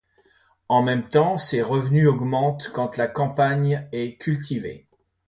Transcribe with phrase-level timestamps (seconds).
[0.67, 4.87] En même temps, ses revenus augmentent quand la campagne est cultivée.